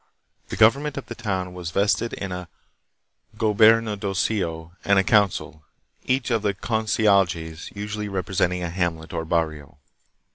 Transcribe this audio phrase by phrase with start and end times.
[0.49, 2.49] The government of the town was vested in a
[3.37, 5.61] "goberna dorcillo" and a council,
[6.05, 9.77] each of the" concejales" usually representing a hamlet or barrio.